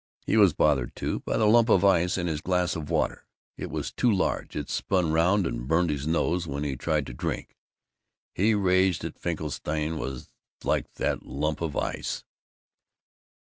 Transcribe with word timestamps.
He 0.25 0.35
was 0.35 0.55
bothered, 0.55 0.95
too, 0.95 1.19
by 1.19 1.37
the 1.37 1.45
lump 1.45 1.69
of 1.69 1.85
ice 1.85 2.17
in 2.17 2.25
his 2.25 2.41
glass 2.41 2.75
of 2.75 2.89
water. 2.89 3.27
It 3.55 3.69
was 3.69 3.91
too 3.91 4.11
large; 4.11 4.55
it 4.55 4.67
spun 4.67 5.11
round 5.11 5.45
and 5.45 5.67
burned 5.67 5.91
his 5.91 6.07
nose 6.07 6.47
when 6.47 6.63
he 6.63 6.75
tried 6.75 7.05
to 7.05 7.13
drink. 7.13 7.55
He 8.33 8.55
raged 8.55 9.03
that 9.03 9.19
Finkelstein 9.19 9.99
was 9.99 10.31
like 10.63 10.91
that 10.95 11.27
lump 11.27 11.61
of 11.61 11.77
ice. 11.77 12.23